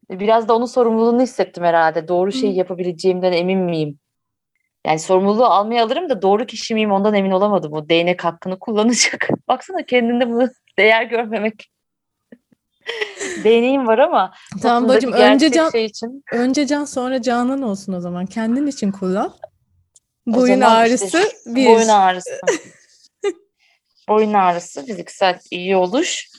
biraz 0.09 0.47
da 0.47 0.55
onun 0.55 0.65
sorumluluğunu 0.65 1.21
hissettim 1.21 1.63
herhalde. 1.63 2.07
Doğru 2.07 2.31
şeyi 2.31 2.55
yapabileceğimden 2.55 3.31
emin 3.31 3.59
miyim? 3.59 3.99
Yani 4.85 4.99
sorumluluğu 4.99 5.45
almaya 5.45 5.83
alırım 5.83 6.09
da 6.09 6.21
doğru 6.21 6.45
kişi 6.45 6.73
miyim 6.73 6.91
ondan 6.91 7.13
emin 7.13 7.31
olamadım. 7.31 7.73
O 7.73 7.89
değnek 7.89 8.23
hakkını 8.23 8.59
kullanacak. 8.59 9.29
Baksana 9.47 9.83
kendinde 9.83 10.29
bunu 10.29 10.49
değer 10.77 11.03
görmemek. 11.03 11.71
Değneğim 13.43 13.87
var 13.87 13.97
ama 13.97 14.33
tamam 14.61 14.89
bacım 14.89 15.13
önce 15.13 15.51
can, 15.51 15.69
şey 15.69 15.85
için. 15.85 16.23
önce 16.31 16.67
can 16.67 16.85
sonra 16.85 17.21
canan 17.21 17.61
olsun 17.61 17.93
o 17.93 17.99
zaman. 17.99 18.25
Kendin 18.25 18.67
için 18.67 18.91
kullan. 18.91 19.33
Boyun 20.33 20.61
ağrısı 20.61 21.05
işte, 21.05 21.37
bir. 21.45 21.65
Boyun 21.65 21.87
ağrısı. 21.87 22.39
boyun 24.09 24.33
ağrısı 24.33 24.85
fiziksel 24.85 25.39
iyi 25.51 25.75
oluş. 25.75 26.29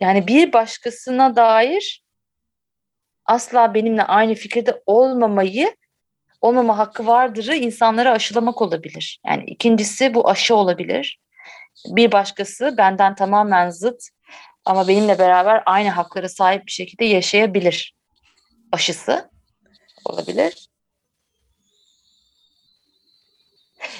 Yani 0.00 0.26
bir 0.26 0.52
başkasına 0.52 1.36
dair 1.36 2.04
asla 3.24 3.74
benimle 3.74 4.02
aynı 4.02 4.34
fikirde 4.34 4.82
olmamayı 4.86 5.76
olmama 6.40 6.78
hakkı 6.78 7.06
vardırı 7.06 7.56
insanlara 7.56 8.12
aşılamak 8.12 8.62
olabilir. 8.62 9.20
Yani 9.26 9.44
ikincisi 9.44 10.14
bu 10.14 10.30
aşı 10.30 10.54
olabilir. 10.54 11.20
Bir 11.86 12.12
başkası 12.12 12.74
benden 12.78 13.14
tamamen 13.14 13.70
zıt 13.70 14.08
ama 14.64 14.88
benimle 14.88 15.18
beraber 15.18 15.62
aynı 15.66 15.88
haklara 15.88 16.28
sahip 16.28 16.66
bir 16.66 16.72
şekilde 16.72 17.04
yaşayabilir. 17.04 17.97
Aşısı 18.72 19.30
olabilir. 20.04 20.68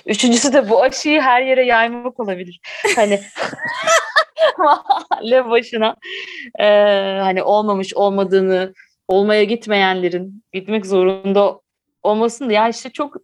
Üçüncüsü 0.06 0.52
de 0.52 0.70
bu 0.70 0.82
aşıyı 0.82 1.20
her 1.20 1.42
yere 1.42 1.66
yaymak 1.66 2.20
olabilir. 2.20 2.60
Hani 2.96 3.20
mahalle 4.58 5.50
başına 5.50 5.96
e, 6.60 6.64
hani 7.22 7.42
olmamış 7.42 7.94
olmadığını 7.94 8.74
olmaya 9.08 9.44
gitmeyenlerin 9.44 10.44
gitmek 10.52 10.86
zorunda 10.86 11.60
olmasın 12.02 12.48
da 12.48 12.52
ya 12.52 12.68
işte 12.68 12.90
çok 12.90 13.16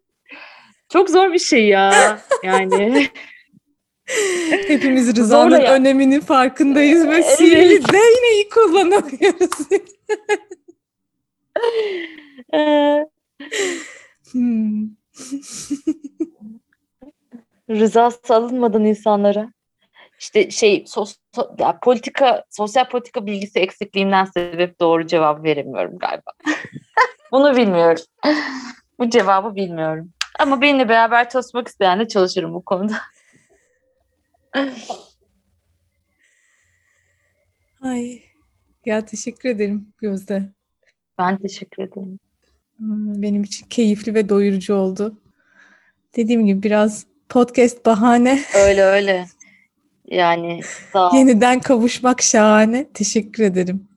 çok 0.92 1.10
zor 1.10 1.32
bir 1.32 1.38
şey 1.38 1.68
ya 1.68 2.18
yani. 2.42 3.08
Hepimiz 4.66 5.16
Rıza'nın 5.16 5.60
ya. 5.60 5.72
öneminin 5.72 6.20
farkındayız 6.20 7.08
ve 7.08 7.14
evet. 7.14 7.26
sihirli 7.26 7.92
değneği 7.92 8.48
kullanıyoruz. 8.48 9.68
hmm. 14.32 14.88
Rıza 17.70 18.10
salınmadan 18.10 18.84
insanlara 18.84 19.52
işte 20.18 20.50
şey 20.50 20.84
sos, 20.86 21.16
ya 21.58 21.78
politika 21.82 22.44
sosyal 22.50 22.88
politika 22.88 23.26
bilgisi 23.26 23.58
eksikliğimden 23.58 24.24
sebep 24.24 24.80
doğru 24.80 25.06
cevap 25.06 25.44
veremiyorum 25.44 25.98
galiba. 25.98 26.30
Bunu 27.32 27.56
bilmiyorum. 27.56 28.02
bu 28.98 29.10
cevabı 29.10 29.54
bilmiyorum. 29.54 30.12
Ama 30.38 30.60
benimle 30.60 30.88
beraber 30.88 31.28
çalışmak 31.28 31.68
isteyenle 31.68 32.08
çalışırım 32.08 32.54
bu 32.54 32.64
konuda. 32.64 32.94
Ay 37.80 38.22
ya 38.84 39.04
teşekkür 39.04 39.48
ederim 39.48 39.92
Gözde. 39.98 40.52
Ben 41.18 41.38
teşekkür 41.38 41.82
ederim. 41.82 42.18
Hmm, 42.76 43.22
benim 43.22 43.42
için 43.42 43.66
keyifli 43.66 44.14
ve 44.14 44.28
doyurucu 44.28 44.74
oldu. 44.74 45.18
Dediğim 46.16 46.46
gibi 46.46 46.62
biraz 46.62 47.06
podcast 47.28 47.86
bahane. 47.86 48.40
Öyle 48.54 48.82
öyle. 48.82 49.26
Yani 50.06 50.60
sağ 50.92 51.10
ol. 51.10 51.14
Yeniden 51.16 51.60
kavuşmak 51.60 52.22
şahane. 52.22 52.86
Teşekkür 52.94 53.42
ederim. 53.44 53.88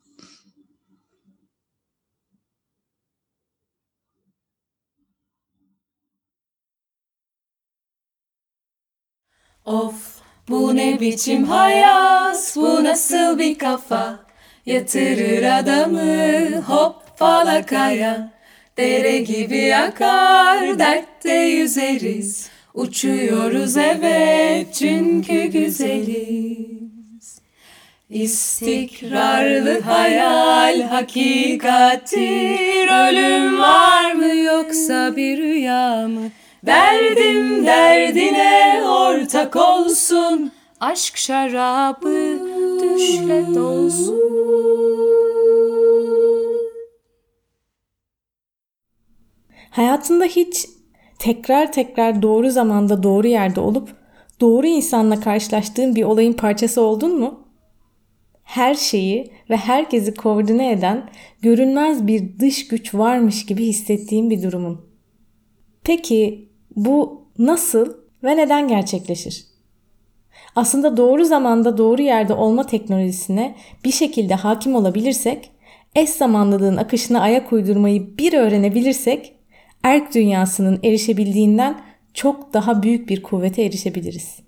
Of 9.65 10.21
bu 10.49 10.75
ne 10.75 10.99
biçim 10.99 11.43
hayat, 11.43 12.53
bu 12.55 12.83
nasıl 12.83 13.39
bir 13.39 13.57
kafa 13.57 14.27
Yatırır 14.67 15.43
adamı 15.43 16.61
hop 16.61 16.95
falakaya 17.17 18.31
Dere 18.77 19.17
gibi 19.17 19.75
akar, 19.75 20.79
dertte 20.79 21.33
yüzeriz 21.33 22.49
Uçuyoruz 22.73 23.77
evet 23.77 24.67
çünkü 24.73 25.43
güzeliz. 25.43 27.39
İstikrarlı 28.09 29.79
hayal 29.79 30.81
hakikattir 30.81 32.27
Ölüm 33.07 33.59
var 33.59 34.11
mı 34.11 34.35
yoksa 34.35 35.15
bir 35.15 35.37
rüya 35.37 36.07
mı? 36.07 36.29
Derdim 36.65 37.65
derdine 37.65 38.81
ortak 38.83 39.55
olsun 39.55 40.51
Aşk 40.79 41.17
şarabı 41.17 42.39
düşle 42.81 43.55
dolsun 43.55 44.26
Hayatında 49.69 50.25
hiç 50.25 50.65
tekrar 51.19 51.71
tekrar 51.71 52.21
doğru 52.21 52.49
zamanda 52.49 53.03
doğru 53.03 53.27
yerde 53.27 53.59
olup 53.59 53.95
doğru 54.41 54.67
insanla 54.67 55.19
karşılaştığın 55.19 55.95
bir 55.95 56.03
olayın 56.03 56.33
parçası 56.33 56.81
oldun 56.81 57.19
mu? 57.19 57.47
Her 58.43 58.75
şeyi 58.75 59.31
ve 59.49 59.57
herkesi 59.57 60.13
koordine 60.13 60.71
eden 60.71 61.09
görünmez 61.41 62.07
bir 62.07 62.39
dış 62.39 62.67
güç 62.67 62.95
varmış 62.95 63.45
gibi 63.45 63.65
hissettiğim 63.65 64.29
bir 64.29 64.43
durumun. 64.43 64.85
Peki 65.83 66.49
bu 66.75 67.25
nasıl 67.37 67.93
ve 68.23 68.37
neden 68.37 68.67
gerçekleşir? 68.67 69.45
Aslında 70.55 70.97
doğru 70.97 71.25
zamanda 71.25 71.77
doğru 71.77 72.01
yerde 72.01 72.33
olma 72.33 72.65
teknolojisine 72.65 73.55
bir 73.85 73.91
şekilde 73.91 74.35
hakim 74.35 74.75
olabilirsek, 74.75 75.51
eş 75.95 76.09
zamanlılığın 76.09 76.77
akışına 76.77 77.21
ayak 77.21 77.53
uydurmayı 77.53 78.17
bir 78.17 78.33
öğrenebilirsek, 78.33 79.36
erk 79.87 80.13
dünyasının 80.13 80.79
erişebildiğinden 80.83 81.81
çok 82.13 82.53
daha 82.53 82.83
büyük 82.83 83.09
bir 83.09 83.23
kuvvete 83.23 83.63
erişebiliriz. 83.63 84.39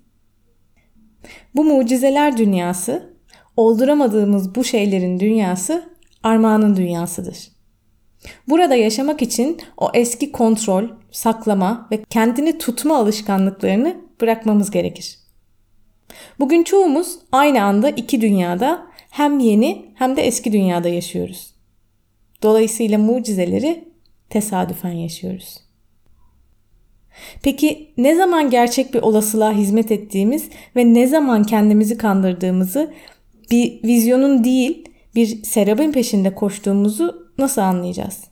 Bu 1.54 1.64
mucizeler 1.64 2.36
dünyası, 2.36 3.16
olduramadığımız 3.56 4.54
bu 4.54 4.64
şeylerin 4.64 5.20
dünyası 5.20 5.90
armağanın 6.22 6.76
dünyasıdır. 6.76 7.48
Burada 8.48 8.74
yaşamak 8.74 9.22
için 9.22 9.58
o 9.76 9.90
eski 9.94 10.32
kontrol, 10.32 10.84
saklama 11.10 11.88
ve 11.92 12.04
kendini 12.10 12.58
tutma 12.58 12.96
alışkanlıklarını 12.96 13.96
bırakmamız 14.20 14.70
gerekir. 14.70 15.18
Bugün 16.38 16.62
çoğumuz 16.62 17.18
aynı 17.32 17.62
anda 17.62 17.90
iki 17.90 18.20
dünyada 18.20 18.86
hem 19.10 19.38
yeni 19.38 19.94
hem 19.94 20.16
de 20.16 20.22
eski 20.22 20.52
dünyada 20.52 20.88
yaşıyoruz. 20.88 21.54
Dolayısıyla 22.42 22.98
mucizeleri 22.98 23.89
tesadüfen 24.30 24.92
yaşıyoruz. 24.92 25.56
Peki 27.42 27.92
ne 27.96 28.14
zaman 28.14 28.50
gerçek 28.50 28.94
bir 28.94 29.02
olasılığa 29.02 29.52
hizmet 29.52 29.92
ettiğimiz 29.92 30.48
ve 30.76 30.94
ne 30.94 31.06
zaman 31.06 31.42
kendimizi 31.44 31.98
kandırdığımızı 31.98 32.94
bir 33.50 33.82
vizyonun 33.82 34.44
değil 34.44 34.88
bir 35.14 35.42
serabın 35.42 35.92
peşinde 35.92 36.34
koştuğumuzu 36.34 37.32
nasıl 37.38 37.62
anlayacağız? 37.62 38.24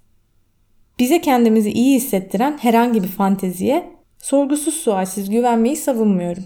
Bize 0.99 1.21
kendimizi 1.21 1.71
iyi 1.71 1.97
hissettiren 1.97 2.59
herhangi 2.59 3.03
bir 3.03 3.09
fanteziye 3.09 3.91
sorgusuz 4.19 4.75
sualsiz 4.75 5.31
güvenmeyi 5.31 5.77
savunmuyorum. 5.77 6.45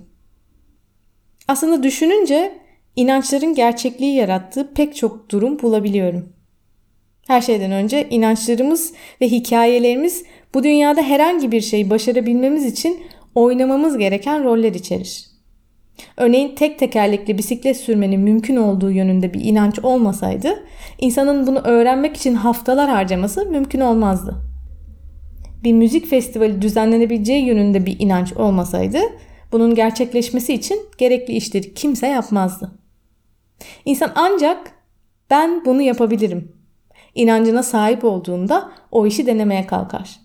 Aslında 1.48 1.82
düşününce 1.82 2.58
inançların 2.96 3.54
gerçekliği 3.54 4.14
yarattığı 4.14 4.74
pek 4.74 4.96
çok 4.96 5.30
durum 5.30 5.62
bulabiliyorum. 5.62 6.32
Her 7.26 7.40
şeyden 7.40 7.72
önce 7.72 8.08
inançlarımız 8.08 8.92
ve 9.20 9.28
hikayelerimiz 9.28 10.24
bu 10.54 10.62
dünyada 10.62 11.02
herhangi 11.02 11.52
bir 11.52 11.60
şey 11.60 11.90
başarabilmemiz 11.90 12.66
için 12.66 13.00
oynamamız 13.34 13.98
gereken 13.98 14.44
roller 14.44 14.74
içerir. 14.74 15.26
Örneğin 16.16 16.54
tek 16.54 16.78
tekerlekli 16.78 17.38
bisiklet 17.38 17.76
sürmenin 17.76 18.20
mümkün 18.20 18.56
olduğu 18.56 18.90
yönünde 18.90 19.34
bir 19.34 19.44
inanç 19.44 19.78
olmasaydı, 19.78 20.64
insanın 20.98 21.46
bunu 21.46 21.58
öğrenmek 21.58 22.16
için 22.16 22.34
haftalar 22.34 22.90
harcaması 22.90 23.46
mümkün 23.46 23.80
olmazdı. 23.80 24.36
Bir 25.64 25.72
müzik 25.72 26.06
festivali 26.06 26.62
düzenlenebileceği 26.62 27.44
yönünde 27.44 27.86
bir 27.86 28.00
inanç 28.00 28.32
olmasaydı, 28.32 28.98
bunun 29.52 29.74
gerçekleşmesi 29.74 30.54
için 30.54 30.80
gerekli 30.98 31.34
işleri 31.34 31.74
kimse 31.74 32.06
yapmazdı. 32.06 32.78
İnsan 33.84 34.12
ancak 34.14 34.72
ben 35.30 35.64
bunu 35.64 35.82
yapabilirim 35.82 36.61
inancına 37.14 37.62
sahip 37.62 38.04
olduğunda 38.04 38.72
o 38.90 39.06
işi 39.06 39.26
denemeye 39.26 39.66
kalkar. 39.66 40.20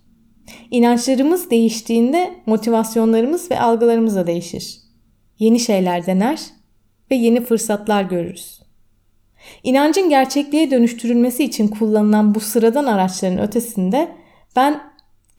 İnançlarımız 0.71 1.49
değiştiğinde 1.49 2.33
motivasyonlarımız 2.45 3.51
ve 3.51 3.59
algılarımız 3.59 4.15
da 4.15 4.27
değişir. 4.27 4.79
Yeni 5.39 5.59
şeyler 5.59 6.05
dener 6.05 6.39
ve 7.11 7.15
yeni 7.15 7.41
fırsatlar 7.41 8.03
görürüz. 8.03 8.61
İnancın 9.63 10.09
gerçekliğe 10.09 10.71
dönüştürülmesi 10.71 11.43
için 11.43 11.67
kullanılan 11.67 12.35
bu 12.35 12.39
sıradan 12.39 12.85
araçların 12.85 13.39
ötesinde 13.39 14.11
ben 14.55 14.81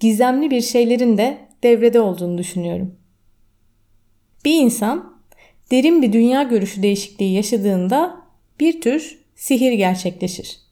gizemli 0.00 0.50
bir 0.50 0.61
şeylerin 0.61 1.18
de 1.18 1.38
devrede 1.62 2.00
olduğunu 2.00 2.38
düşünüyorum. 2.38 2.94
Bir 4.44 4.61
insan 4.61 5.18
derin 5.70 6.02
bir 6.02 6.12
dünya 6.12 6.42
görüşü 6.42 6.82
değişikliği 6.82 7.34
yaşadığında 7.34 8.16
bir 8.61 8.80
tür 8.80 9.18
sihir 9.37 9.72
gerçekleşir. 9.72 10.67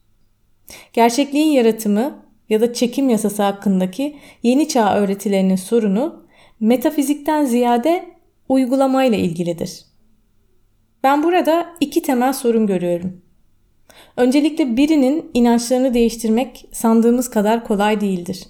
Gerçekliğin 0.92 1.52
yaratımı 1.52 2.24
ya 2.48 2.60
da 2.60 2.72
çekim 2.72 3.08
yasası 3.08 3.42
hakkındaki 3.42 4.16
yeni 4.42 4.68
çağ 4.68 4.96
öğretilerinin 4.96 5.56
sorunu 5.56 6.26
metafizikten 6.60 7.44
ziyade 7.44 8.04
uygulamayla 8.48 9.18
ilgilidir. 9.18 9.84
Ben 11.02 11.22
burada 11.22 11.66
iki 11.80 12.02
temel 12.02 12.32
sorun 12.32 12.66
görüyorum. 12.66 13.22
Öncelikle 14.16 14.76
birinin 14.76 15.30
inançlarını 15.34 15.94
değiştirmek 15.94 16.68
sandığımız 16.72 17.30
kadar 17.30 17.64
kolay 17.64 18.00
değildir. 18.00 18.44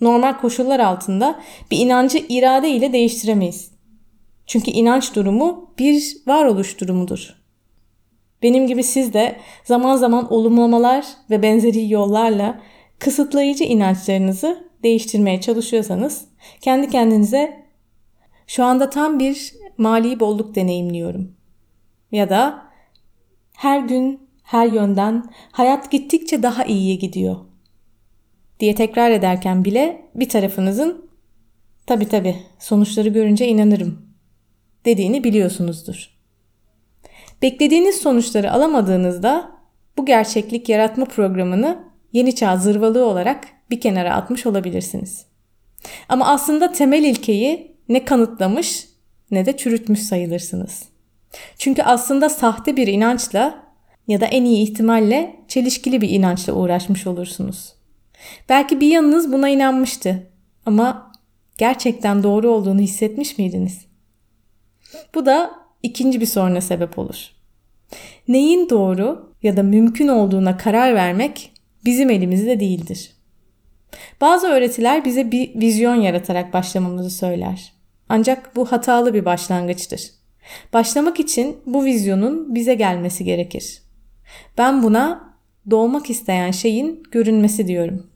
Normal 0.00 0.38
koşullar 0.38 0.80
altında 0.80 1.40
bir 1.70 1.78
inancı 1.78 2.18
irade 2.28 2.70
ile 2.70 2.92
değiştiremeyiz. 2.92 3.70
Çünkü 4.46 4.70
inanç 4.70 5.14
durumu 5.14 5.74
bir 5.78 6.16
varoluş 6.26 6.80
durumudur. 6.80 7.41
Benim 8.42 8.66
gibi 8.66 8.82
siz 8.82 9.12
de 9.12 9.36
zaman 9.64 9.96
zaman 9.96 10.32
olumlamalar 10.32 11.06
ve 11.30 11.42
benzeri 11.42 11.92
yollarla 11.92 12.60
kısıtlayıcı 12.98 13.64
inançlarınızı 13.64 14.70
değiştirmeye 14.82 15.40
çalışıyorsanız 15.40 16.24
kendi 16.60 16.88
kendinize 16.88 17.66
şu 18.46 18.64
anda 18.64 18.90
tam 18.90 19.18
bir 19.18 19.52
mali 19.78 20.20
bolluk 20.20 20.54
deneyimliyorum. 20.54 21.36
Ya 22.12 22.30
da 22.30 22.62
her 23.56 23.80
gün 23.80 24.28
her 24.42 24.66
yönden 24.66 25.24
hayat 25.52 25.90
gittikçe 25.90 26.42
daha 26.42 26.64
iyiye 26.64 26.94
gidiyor 26.94 27.36
diye 28.60 28.74
tekrar 28.74 29.10
ederken 29.10 29.64
bile 29.64 30.10
bir 30.14 30.28
tarafınızın 30.28 31.10
tabi 31.86 32.08
tabi 32.08 32.36
sonuçları 32.58 33.08
görünce 33.08 33.48
inanırım 33.48 34.06
dediğini 34.84 35.24
biliyorsunuzdur. 35.24 36.11
Beklediğiniz 37.42 37.96
sonuçları 37.96 38.52
alamadığınızda 38.52 39.50
bu 39.96 40.06
gerçeklik 40.06 40.68
yaratma 40.68 41.04
programını 41.04 41.84
yeni 42.12 42.34
çağ 42.34 42.56
zırvalığı 42.56 43.04
olarak 43.04 43.48
bir 43.70 43.80
kenara 43.80 44.14
atmış 44.14 44.46
olabilirsiniz. 44.46 45.26
Ama 46.08 46.28
aslında 46.28 46.72
temel 46.72 47.04
ilkeyi 47.04 47.76
ne 47.88 48.04
kanıtlamış 48.04 48.88
ne 49.30 49.46
de 49.46 49.56
çürütmüş 49.56 50.00
sayılırsınız. 50.00 50.84
Çünkü 51.58 51.82
aslında 51.82 52.28
sahte 52.28 52.76
bir 52.76 52.86
inançla 52.86 53.62
ya 54.08 54.20
da 54.20 54.26
en 54.26 54.44
iyi 54.44 54.62
ihtimalle 54.62 55.36
çelişkili 55.48 56.00
bir 56.00 56.10
inançla 56.10 56.52
uğraşmış 56.52 57.06
olursunuz. 57.06 57.74
Belki 58.48 58.80
bir 58.80 58.86
yanınız 58.86 59.32
buna 59.32 59.48
inanmıştı 59.48 60.30
ama 60.66 61.12
gerçekten 61.58 62.22
doğru 62.22 62.50
olduğunu 62.50 62.80
hissetmiş 62.80 63.38
miydiniz? 63.38 63.86
Bu 65.14 65.26
da 65.26 65.61
ikinci 65.82 66.20
bir 66.20 66.26
soruna 66.26 66.60
sebep 66.60 66.98
olur. 66.98 67.30
Neyin 68.28 68.68
doğru 68.68 69.32
ya 69.42 69.56
da 69.56 69.62
mümkün 69.62 70.08
olduğuna 70.08 70.56
karar 70.56 70.94
vermek 70.94 71.52
bizim 71.84 72.10
elimizde 72.10 72.60
değildir. 72.60 73.12
Bazı 74.20 74.46
öğretiler 74.46 75.04
bize 75.04 75.32
bir 75.32 75.60
vizyon 75.60 75.94
yaratarak 75.94 76.52
başlamamızı 76.52 77.10
söyler. 77.10 77.72
Ancak 78.08 78.56
bu 78.56 78.72
hatalı 78.72 79.14
bir 79.14 79.24
başlangıçtır. 79.24 80.10
Başlamak 80.72 81.20
için 81.20 81.56
bu 81.66 81.84
vizyonun 81.84 82.54
bize 82.54 82.74
gelmesi 82.74 83.24
gerekir. 83.24 83.82
Ben 84.58 84.82
buna 84.82 85.34
doğmak 85.70 86.10
isteyen 86.10 86.50
şeyin 86.50 87.02
görünmesi 87.10 87.68
diyorum. 87.68 88.06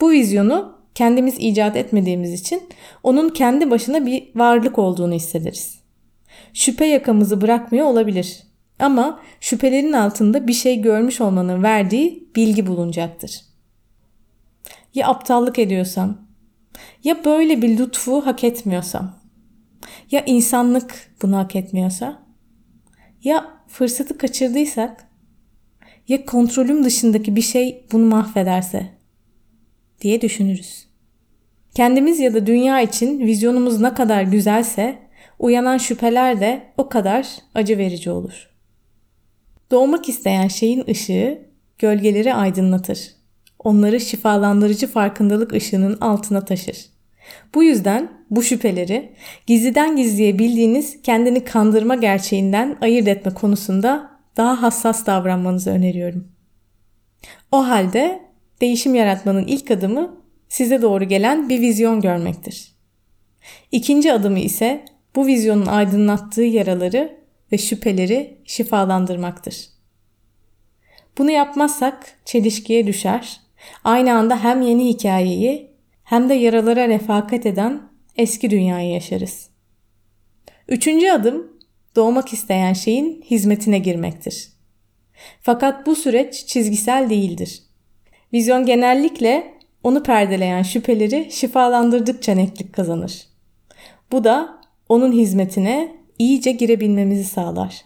Bu 0.00 0.10
vizyonu 0.10 0.78
kendimiz 0.94 1.34
icat 1.38 1.76
etmediğimiz 1.76 2.32
için 2.32 2.62
onun 3.02 3.28
kendi 3.28 3.70
başına 3.70 4.06
bir 4.06 4.28
varlık 4.34 4.78
olduğunu 4.78 5.14
hissederiz 5.14 5.81
şüphe 6.54 6.84
yakamızı 6.84 7.40
bırakmıyor 7.40 7.86
olabilir. 7.86 8.42
Ama 8.78 9.20
şüphelerin 9.40 9.92
altında 9.92 10.46
bir 10.46 10.52
şey 10.52 10.80
görmüş 10.80 11.20
olmanın 11.20 11.62
verdiği 11.62 12.28
bilgi 12.36 12.66
bulunacaktır. 12.66 13.40
Ya 14.94 15.08
aptallık 15.08 15.58
ediyorsam? 15.58 16.18
Ya 17.04 17.24
böyle 17.24 17.62
bir 17.62 17.78
lütfu 17.78 18.26
hak 18.26 18.44
etmiyorsam? 18.44 19.18
Ya 20.10 20.24
insanlık 20.24 21.14
bunu 21.22 21.36
hak 21.36 21.56
etmiyorsa? 21.56 22.22
Ya 23.24 23.62
fırsatı 23.68 24.18
kaçırdıysak? 24.18 25.08
Ya 26.08 26.24
kontrolüm 26.24 26.84
dışındaki 26.84 27.36
bir 27.36 27.42
şey 27.42 27.86
bunu 27.92 28.06
mahvederse? 28.06 29.02
diye 30.02 30.20
düşünürüz. 30.20 30.86
Kendimiz 31.74 32.20
ya 32.20 32.34
da 32.34 32.46
dünya 32.46 32.80
için 32.80 33.20
vizyonumuz 33.20 33.80
ne 33.80 33.94
kadar 33.94 34.22
güzelse 34.22 34.98
uyanan 35.42 35.78
şüpheler 35.78 36.40
de 36.40 36.62
o 36.78 36.88
kadar 36.88 37.28
acı 37.54 37.78
verici 37.78 38.10
olur. 38.10 38.50
Doğmak 39.70 40.08
isteyen 40.08 40.48
şeyin 40.48 40.84
ışığı 40.88 41.38
gölgeleri 41.78 42.34
aydınlatır. 42.34 43.14
Onları 43.58 44.00
şifalandırıcı 44.00 44.86
farkındalık 44.86 45.52
ışığının 45.52 46.00
altına 46.00 46.44
taşır. 46.44 46.76
Bu 47.54 47.64
yüzden 47.64 48.10
bu 48.30 48.42
şüpheleri 48.42 49.12
gizliden 49.46 49.96
gizliye 49.96 50.38
bildiğiniz 50.38 51.02
kendini 51.02 51.44
kandırma 51.44 51.94
gerçeğinden 51.94 52.76
ayırt 52.80 53.08
etme 53.08 53.34
konusunda 53.34 54.10
daha 54.36 54.62
hassas 54.62 55.06
davranmanızı 55.06 55.70
öneriyorum. 55.70 56.28
O 57.52 57.68
halde 57.68 58.22
değişim 58.60 58.94
yaratmanın 58.94 59.46
ilk 59.46 59.70
adımı 59.70 60.20
size 60.48 60.82
doğru 60.82 61.04
gelen 61.04 61.48
bir 61.48 61.60
vizyon 61.60 62.00
görmektir. 62.00 62.72
İkinci 63.72 64.12
adımı 64.12 64.38
ise 64.38 64.84
bu 65.14 65.26
vizyonun 65.26 65.66
aydınlattığı 65.66 66.42
yaraları 66.42 67.18
ve 67.52 67.58
şüpheleri 67.58 68.38
şifalandırmaktır. 68.44 69.68
Bunu 71.18 71.30
yapmazsak 71.30 72.18
çelişkiye 72.24 72.86
düşer, 72.86 73.40
aynı 73.84 74.14
anda 74.14 74.44
hem 74.44 74.62
yeni 74.62 74.88
hikayeyi 74.88 75.70
hem 76.04 76.28
de 76.28 76.34
yaralara 76.34 76.88
refakat 76.88 77.46
eden 77.46 77.82
eski 78.16 78.50
dünyayı 78.50 78.90
yaşarız. 78.90 79.50
Üçüncü 80.68 81.10
adım 81.10 81.52
doğmak 81.96 82.32
isteyen 82.32 82.72
şeyin 82.72 83.22
hizmetine 83.22 83.78
girmektir. 83.78 84.48
Fakat 85.40 85.86
bu 85.86 85.96
süreç 85.96 86.46
çizgisel 86.46 87.10
değildir. 87.10 87.62
Vizyon 88.32 88.66
genellikle 88.66 89.54
onu 89.82 90.02
perdeleyen 90.02 90.62
şüpheleri 90.62 91.28
şifalandırdıkça 91.32 92.34
netlik 92.34 92.72
kazanır. 92.72 93.26
Bu 94.12 94.24
da 94.24 94.61
onun 94.92 95.12
hizmetine 95.12 95.96
iyice 96.18 96.52
girebilmemizi 96.52 97.24
sağlar. 97.24 97.84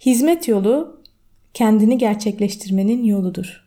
Hizmet 0.00 0.48
yolu 0.48 1.02
kendini 1.54 1.98
gerçekleştirmenin 1.98 3.04
yoludur. 3.04 3.61